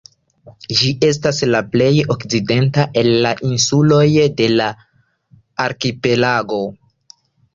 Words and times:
Ĝi 0.77 0.87
estas 1.07 1.41
la 1.55 1.59
plej 1.73 1.89
okcidenta 2.13 2.85
el 3.01 3.09
la 3.25 3.33
insuloj 3.51 4.01
de 4.41 4.47
la 4.53 4.69
arkipelago. 5.67 6.63